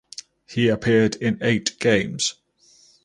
[0.47, 2.33] He appeared in eight games.